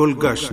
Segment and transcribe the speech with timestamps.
[0.00, 0.52] گلگشت۔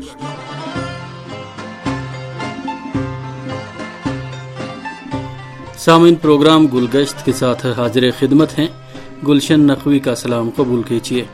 [5.77, 8.67] سامعین، پروگرام گلگشت کے ساتھ حاضر خدمت ہیں۔
[9.27, 11.25] گلشن نقوی کا سلام قبول کیجیے۔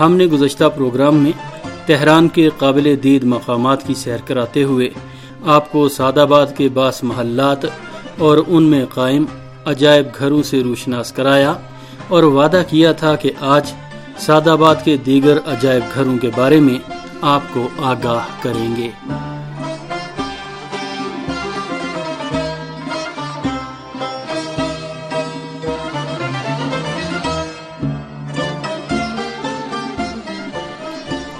[0.00, 1.32] ہم نے گزشتہ پروگرام میں
[1.86, 4.90] تہران کے قابل دید مقامات کی سیر کراتے ہوئے
[5.46, 7.64] آپ کو سعد آباد کے باس محلات
[8.18, 9.24] اور ان میں قائم
[9.64, 11.54] عجائب گھروں سے روشناس کرایا
[12.08, 13.72] اور وعدہ کیا تھا کہ آج
[14.18, 18.90] سعد آباد کے دیگر عجائب گھروں کے بارے میں آپ کو آگاہ کریں گے۔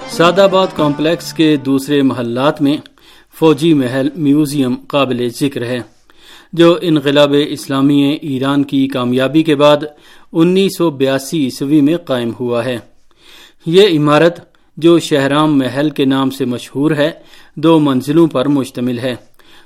[0.09, 2.77] سعد آباد کمپلیکس کے دوسرے محلات میں
[3.39, 5.79] فوجی محل میوزیم قابل ذکر ہے،
[6.53, 9.77] جو انقلاب اسلامی ایران کی کامیابی کے بعد
[10.33, 12.77] انیس سو بیاسی عیسوی میں قائم ہوا ہے۔
[13.65, 17.11] یہ عمارت جو شہرام محل کے نام سے مشہور ہے،
[17.55, 19.15] دو منزلوں پر مشتمل ہے۔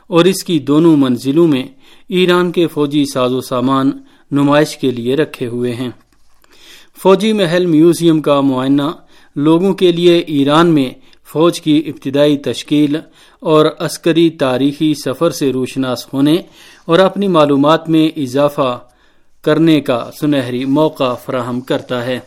[0.08, 1.64] اور اس کی دونوں منزلوں میں
[2.10, 3.92] ایران کے فوجی ساز و سامان
[4.32, 5.90] نمائش کے لیے رکھے ہوئے ہیں۔
[7.02, 8.82] فوجی محل میوزیم کا معائنہ
[9.36, 10.90] لوگوں کے لیے ایران میں
[11.32, 12.96] فوج کی ابتدائی تشکیل
[13.40, 16.36] اور عسکری تاریخی سفر سے روشناس ہونے
[16.86, 18.80] اور اپنی معلومات میں اضافہ
[19.42, 22.20] کرنے کا سنہری موقع فراہم کرتا ہے۔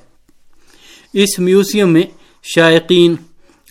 [1.12, 2.03] اس میوزیم میں
[2.42, 3.14] شائقین،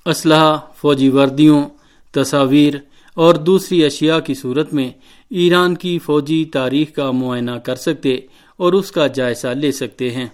[0.05, 1.63] اسلحہ، فوجی وردیوں،
[2.11, 2.73] تصاویر
[3.13, 4.89] اور دوسری اشیاء کی صورت میں
[5.29, 8.17] ایران کی فوجی تاریخ کا معائنہ کر سکتے
[8.57, 10.27] اور اس کا جائزہ لے سکتے ہیں۔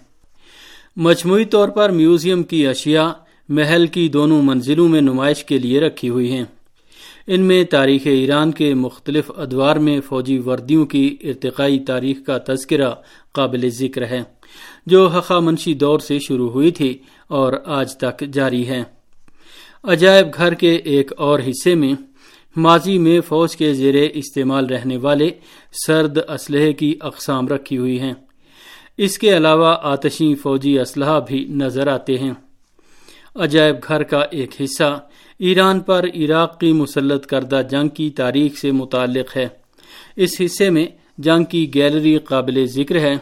[0.95, 3.09] مجموعی طور پر میوزیم کی اشیاء
[3.49, 6.43] محل کی دونوں منزلوں میں نمائش کے لیے رکھی ہوئی ہیں۔
[7.27, 12.91] ان میں تاریخ ایران کے مختلف ادوار میں فوجی وردیوں کی ارتقائی تاریخ کا تذکرہ
[13.31, 14.21] قابل ذکر ہے۔
[14.85, 18.83] جو حقا منشی دور سے شروع ہوئی تھی اور آج تک جاری ہے۔
[19.83, 21.93] عجائب گھر کے ایک اور حصے میں
[22.55, 25.29] ماضی میں فوج کے زیر استعمال رہنے والے
[25.87, 28.13] سرد اسلحے کی اقسام رکھی ہوئی ہیں۔
[28.97, 32.33] اس کے علاوہ آتشی فوجی اسلحہ بھی نظر آتے ہیں۔
[33.35, 34.99] عجائب گھر کا ایک حصہ
[35.39, 39.47] ایران پر عراق کی مسلط کردہ جنگ کی تاریخ سے متعلق ہے۔
[40.15, 40.85] اس حصے میں
[41.17, 43.15] جنگ کی گیلری قابل ذکر ہے۔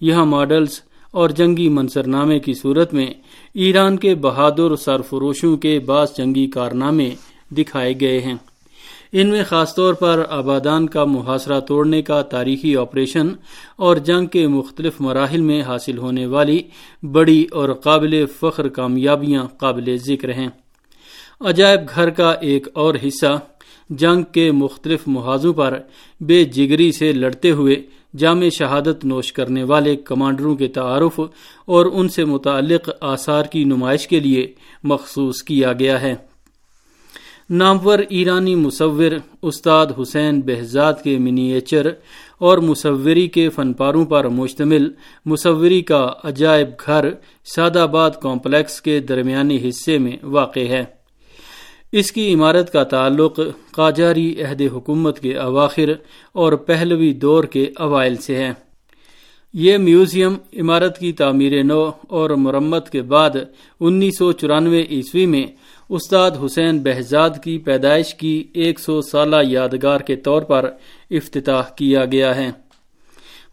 [0.00, 0.80] یہاں ماڈلز
[1.10, 3.06] اور جنگی منظرنامے کی صورت میں
[3.54, 7.10] ایران کے بہادر سرفروشوں کے بعض جنگی کارنامے
[7.56, 8.34] دکھائے گئے ہیں۔
[9.12, 13.28] ان میں خاص طور پر آبادان کا محاصرہ توڑنے کا تاریخی آپریشن
[13.76, 16.62] اور جنگ کے مختلف مراحل میں حاصل ہونے والی
[17.02, 20.48] بڑی اور قابل فخر کامیابیاں قابل ذکر ہیں۔
[21.40, 23.40] عجائب گھر کا ایک اور حصہ
[23.90, 25.78] جنگ کے مختلف محاذوں پر
[26.20, 27.76] بے جگری سے لڑتے ہوئے
[28.16, 31.20] جامع شہادت نوش کرنے والے کمانڈروں کے تعارف
[31.66, 34.52] اور ان سے متعلق آثار کی نمائش کے لیے
[34.84, 36.14] مخصوص کیا گیا ہے۔
[37.50, 41.90] نامور ایرانی مصور استاد حسین بہزاد کے منیچر
[42.38, 44.90] اور مصوری کے فن پاروں پر مشتمل
[45.26, 47.10] مصوری کا عجائب گھر
[47.54, 50.97] سعد آباد کمپلیکس کے درمیانی حصے میں واقع ہے۔
[51.92, 53.40] اس کی عمارت کا تعلق
[53.70, 55.92] قاجاری عہد حکومت کے اواخر
[56.32, 58.52] اور پہلوی دور کے اوائل سے ہے۔
[59.54, 63.30] یہ میوزیم عمارت کی تعمیر نو اور مرمت کے بعد
[63.80, 65.46] انیس سو چورانوے عیسوی میں
[65.88, 70.70] استاد حسین بہزاد کی پیدائش کی ایک سو سالہ یادگار کے طور پر
[71.10, 72.50] افتتاح کیا گیا ہے۔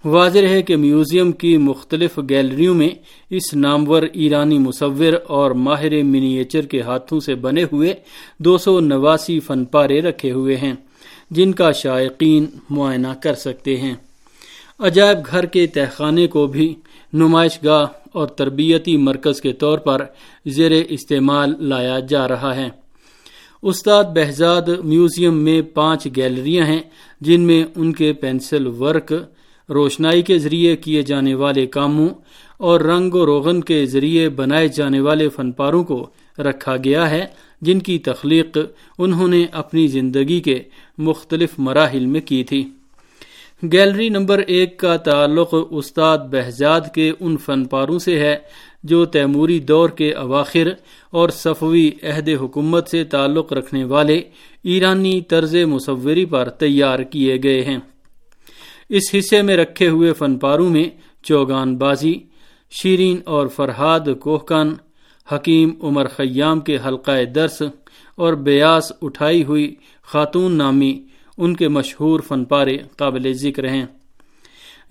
[0.06, 2.90] واضح ہے کہ میوزیم کی مختلف گیلریوں میں
[3.30, 7.94] اس نامور ایرانی مصور اور ماہر منیچر کے ہاتھوں سے بنے ہوئے
[8.38, 10.74] دو سو نواسی فن پارے رکھے ہوئے ہیں،
[11.32, 13.94] جن کا شائقین معائنہ کر سکتے ہیں۔
[14.80, 16.76] عجائب گھر کے تہخانے کو بھی
[17.14, 20.06] نمائش گاہ اور تربیتی مرکز کے طور پر
[20.46, 22.70] زیر استعمال لایا جا رہا ہے۔
[23.62, 26.82] استاد بہزاد میوزیم میں پانچ گیلریاں ہیں،
[27.22, 29.14] جن میں ان کے پینسل ورک
[29.70, 32.10] روشنائی کے ذریعے کیے جانے والے کاموں
[32.58, 36.10] اور رنگ و روغن کے ذریعے بنائے جانے والے فن پاروں کو
[36.40, 37.26] رکھا گیا ہے،
[37.62, 38.58] جن کی تخلیق
[38.98, 40.60] انہوں نے اپنی زندگی کے
[40.98, 42.68] مختلف مراحل میں کی تھی۔
[43.72, 48.36] گیلری نمبر ایک کا تعلق استاد بہزاد کے ان فن پاروں سے ہے،
[48.84, 50.68] جو تیموری دور کے اواخر
[51.12, 54.22] اور صفوی عہد حکومت سے تعلق رکھنے والے
[54.64, 57.78] ایرانی طرز مصوری پر تیار کیے گئے ہیں۔
[58.90, 60.90] اس حصے میں رکھے ہوئے فن پاروں میں
[61.24, 62.14] چوگان بازی،
[62.72, 64.74] شیرین اور فرحاد کوہکن
[65.32, 67.62] حکیم عمر خیام کے حلقہ درس
[68.16, 71.06] اور بیاس اٹھائی ہوئی خاتون نامی
[71.38, 73.86] ان کے مشہور فن پارے قابل ذکر ہیں۔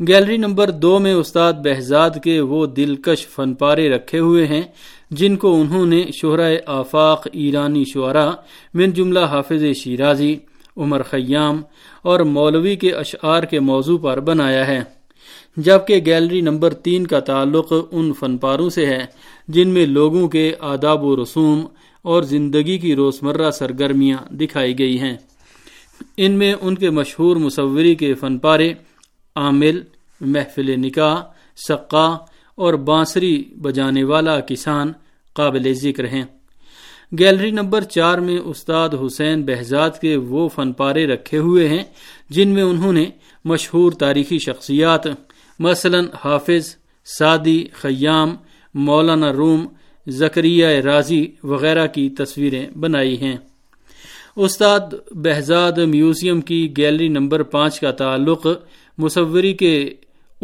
[0.09, 4.63] گیلری نمبر دو میں استاد بہزاد کے وہ دلکش فن پارے رکھے ہوئے ہیں
[5.11, 8.31] جن کو انہوں نے شہرۂ آفاق ایرانی شعرا
[8.75, 10.37] من جملہ حافظ شیرازی
[10.77, 11.63] عمر خیام
[12.03, 14.81] اور مولوی کے اشعار کے موضوع پر بنایا ہے۔
[15.57, 19.07] جبکہ گیلری نمبر تین کا تعلق ان فن پاروں سے ہے،
[19.49, 21.67] جن میں لوگوں کے آداب و رسوم
[22.03, 25.17] اور زندگی کی روزمرہ سرگرمیاں دکھائی گئی ہیں۔
[26.17, 28.73] ان میں ان کے مشہور مصوری کے فن پارے
[29.37, 29.81] عامل،
[30.21, 31.23] محفل نکاح
[31.69, 32.17] سقا
[32.55, 34.93] اور بانسری بجانے والا کسان
[35.33, 36.23] قابل ذکر ہیں۔
[37.19, 41.83] گیلری نمبر چار میں استاد حسین بہزاد کے وہ فن پارے رکھے ہوئے ہیں،
[42.31, 43.05] جن میں انہوں نے
[43.45, 45.07] مشہور تاریخی شخصیات،
[45.59, 46.77] مثلا حافظ،
[47.19, 48.35] سعدی، خیام،
[48.75, 49.67] مولانا روم
[50.07, 53.37] زکریہ راضی وغیرہ کی تصویریں بنائی ہیں۔
[54.37, 54.81] استاد
[55.11, 58.47] بہزاد میوزیم کی گیلری نمبر پانچ کا تعلق
[58.99, 59.95] مصوری کے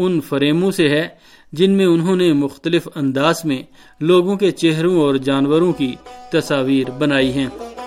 [0.04, 1.08] ان فریموں سے ہے
[1.52, 3.62] جن میں انہوں نے مختلف انداز میں
[4.00, 5.94] لوگوں کے چہروں اور جانوروں کی
[6.32, 7.79] تصاویر بنائی ہیں۔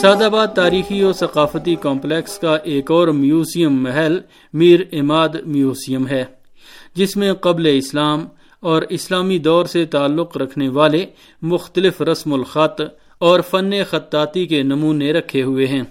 [0.00, 4.18] سعد آباد تاریخی و ثقافتی کمپلیکس کا ایک اور میوزیم محل
[4.52, 6.24] میر اماد میوزیم ہے،
[6.94, 8.24] جس میں قبل اسلام
[8.60, 11.06] اور اسلامی دور سے تعلق رکھنے والے
[11.42, 12.80] مختلف رسم الخط
[13.18, 15.82] اور فن خطاطی کے نمونے رکھے ہوئے ہیں۔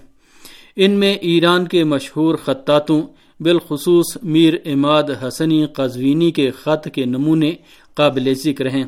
[0.76, 3.02] ان میں ایران کے مشہور خطاطوں
[3.40, 7.52] بالخصوص میر اماد حسنی قزوینی کے خط کے نمونے
[7.94, 8.84] قابل ذکر ہیں۔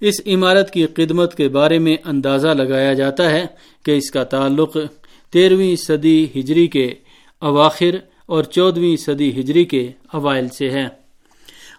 [0.00, 3.46] اس عمارت کی خدمت کے بارے میں اندازہ لگایا جاتا ہے
[3.84, 4.76] کہ اس کا تعلق
[5.30, 6.94] تیرہویں صدی ہجری کے
[7.40, 10.86] اواخر اور چودہویں صدی ہجری کے اوائل سے ہے۔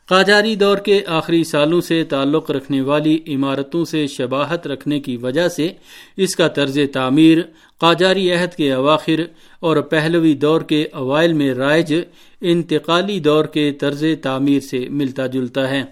[0.05, 5.47] قاجاری دور کے آخری سالوں سے تعلق رکھنے والی عمارتوں سے شباہت رکھنے کی وجہ
[5.47, 5.69] سے
[6.17, 7.37] اس کا طرز تعمیر
[7.79, 9.21] قاجاری عہد کے اواخر
[9.59, 11.95] اور پہلوی دور کے اوائل میں رائج
[12.41, 15.83] انتقالی دور کے طرز تعمیر سے ملتا جلتا ہے۔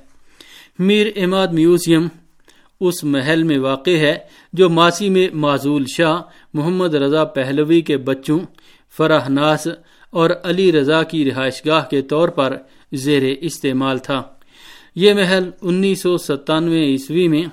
[0.80, 2.08] میر اماد میوزیم
[2.80, 4.18] اس محل میں واقع ہے
[4.54, 6.22] جو ماسی میں معذول شاہ
[6.54, 8.40] محمد رضا پہلوی کے بچوں،
[8.98, 9.68] فرح ناس
[10.10, 12.58] اور علی رضا کی رہائش گاہ کے طور پر
[12.92, 14.24] زیر استعمال تھا۔
[14.96, 17.44] یہ محل انیس سو ستانوے عیسوی میں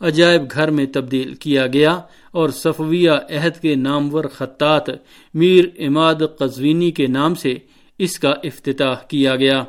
[0.00, 2.00] عجائب گھر میں تبدیل کیا گیا
[2.32, 4.90] اور صفویہ عہد کے نامور خطاط
[5.34, 7.54] میر اماد قزوینی کے نام سے
[7.98, 9.64] اس کا افتتاح کیا گیا۔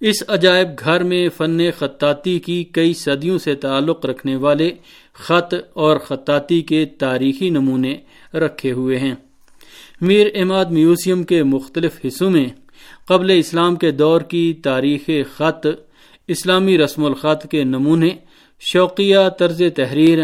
[0.00, 4.70] اس عجائب گھر میں فن خطاطی کی کئی صدیوں سے تعلق رکھنے والے
[5.12, 7.96] خط اور خطاطی کے تاریخی نمونے
[8.34, 9.14] رکھے ہوئے ہیں۔
[10.00, 12.44] میر اماد میوزیم کے مختلف حصوں میں
[13.08, 15.66] قبل اسلام کے دور کی تاریخ خط،
[16.28, 18.10] اسلامی رسم الخط کے نمونے،
[18.60, 20.18] شوقیہ طرز تحریر،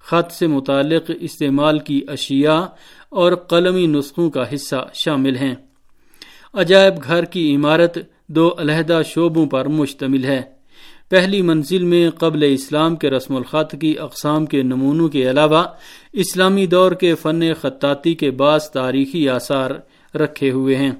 [0.00, 2.60] خط سے متعلق استعمال کی اشیاء
[3.08, 5.54] اور قلمی نسخوں کا حصہ شامل ہیں۔
[6.54, 7.98] عجائب گھر کی عمارت
[8.34, 10.42] دو علیحدہ شعبوں پر مشتمل ہے۔
[11.08, 15.64] پہلی منزل میں قبل اسلام کے رسم الخط کی اقسام کے نمونوں کے علاوہ
[16.12, 19.70] اسلامی دور کے فن خطاطی کے بعض تاریخی آثار
[20.14, 20.90] رکھے ہوئے ہیں۔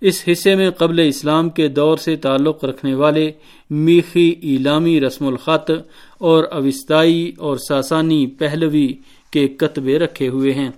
[0.00, 3.32] اس حصے میں قبل اسلام کے دور سے تعلق رکھنے والے
[3.70, 5.70] میخی ایلامی رسم الخط
[6.18, 8.92] اور اوستائی اور ساسانی پہلوی
[9.32, 10.70] کے کتبے رکھے ہوئے ہیں۔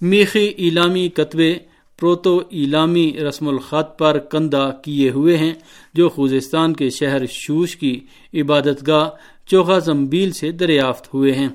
[0.00, 1.54] میخی ایلامی کتبے
[1.98, 5.52] پروتو ایلامی رسم الخط پر کندہ کیے ہوئے ہیں،
[5.94, 7.98] جو خوزستان کے شہر شوش کی
[8.34, 9.08] عبادت گاہ
[9.46, 11.48] چوکھا زمبیل سے دریافت ہوئے ہیں۔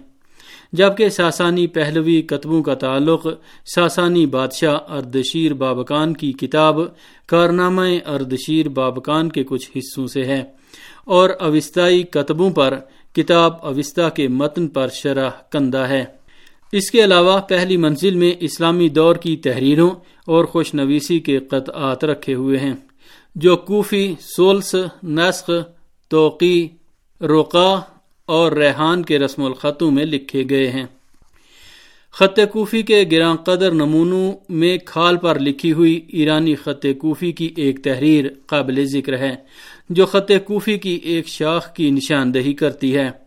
[0.73, 3.27] جبکہ ساسانی پہلوی کتبوں کا تعلق
[3.75, 6.79] ساسانی بادشاہ اردشیر بابکان کی کتاب
[7.29, 10.41] کارنامہ اردشیر بابکان کے کچھ حصوں سے ہے،
[11.05, 12.77] اور اوستائی کتبوں پر
[13.15, 16.03] کتاب اوستا کے متن پر شرح کندہ ہے۔
[16.71, 19.89] اس کے علاوہ پہلی منزل میں اسلامی دور کی تحریروں
[20.27, 22.73] اور خوش نویسی کے قطعات رکھے ہوئے ہیں،
[23.35, 25.51] جو کوفی، سولس، نسخ،
[26.09, 26.67] توقی
[27.21, 27.79] روقا
[28.25, 30.85] اور ریحان کے رسم الخطوں میں لکھے گئے ہیں۔
[32.11, 37.49] خط کوفی کے گراں قدر نمونوں میں کھال پر لکھی ہوئی ایرانی خط کوفی کی
[37.57, 39.35] ایک تحریر قابل ذکر ہے،
[39.89, 43.20] جو خط کوفی کی ایک شاخ کی نشاندہی کرتی ہے۔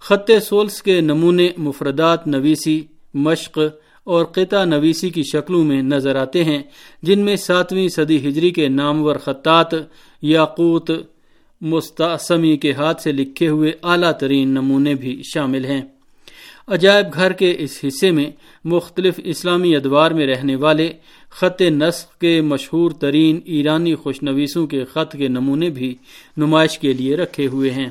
[0.00, 2.80] خط سولس کے نمونے مفردات نویسی،
[3.14, 3.58] مشق
[4.04, 6.62] اور قطع نویسی کی شکلوں میں نظر آتے ہیں،
[7.02, 9.74] جن میں ساتویں صدی ہجری کے نامور خطاط
[10.22, 10.90] یاقوت
[11.60, 15.82] مستعصمی کے ہاتھ سے لکھے ہوئے اعلیٰ ترین نمونے بھی شامل ہیں۔
[16.68, 18.30] عجائب گھر کے اس حصے میں
[18.64, 20.92] مختلف اسلامی ادوار میں رہنے والے
[21.30, 25.94] خط نسق کے مشہور ترین ایرانی خوشنویسوں کے خط کے نمونے بھی
[26.36, 27.90] نمائش کے لیے رکھے ہوئے ہیں۔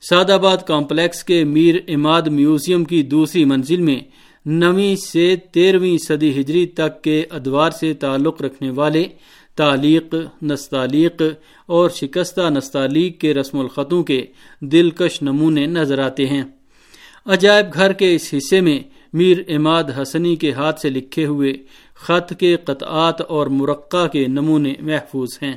[0.00, 4.00] سعد آباد کمپلیکس کے میر اماد میوزیم کی دوسری منزل میں
[4.46, 9.04] نویں سے تیرہویں صدی ہجری تک کے ادوار سے تعلق رکھنے والے
[9.56, 11.22] تعلیق، نستعلیق
[11.66, 14.26] اور شکستہ نستعلیق کے رسم الخطوں کے
[14.60, 16.42] دلکش نمونے نظر آتے ہیں۔
[17.26, 18.78] عجائب گھر کے اس حصے میں
[19.12, 21.52] میر اماد حسنی کے ہاتھ سے لکھے ہوئے
[21.94, 25.54] خط کے قطعات اور مرقع کے نمونے محفوظ ہیں۔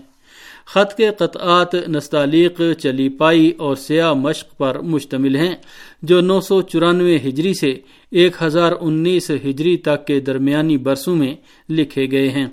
[0.65, 5.56] خط کے قطعات نستعلیق، چلی پائی اور سیاہ مشق پر مشتمل ہیں،
[6.01, 7.74] جو نو سو چورانوے ہجری سے
[8.12, 11.36] ایک ہزار انیس ہجری تک کے درمیانی برسوں میں
[11.70, 12.48] لکھے گئے ہیں۔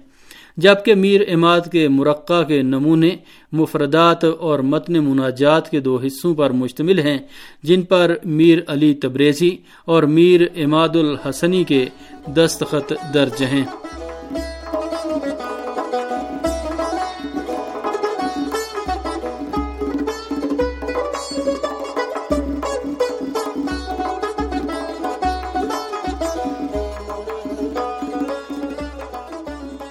[0.57, 3.17] جبکہ میر اماد کے مرقع کے نمونے
[3.53, 7.19] مفردات اور متن مناجات کے دو حصوں پر مشتمل ہیں،
[7.63, 11.85] جن پر میر علی تبریزی اور میر اماد الحسنی کے
[12.37, 13.88] دستخط درج ہیں۔